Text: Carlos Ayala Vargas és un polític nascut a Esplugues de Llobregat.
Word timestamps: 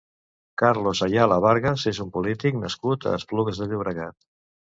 Carlos 0.61 1.01
Ayala 1.07 1.37
Vargas 1.45 1.83
és 1.91 1.99
un 2.07 2.09
polític 2.17 2.57
nascut 2.63 3.05
a 3.05 3.13
Esplugues 3.21 3.63
de 3.65 3.67
Llobregat. 3.75 4.19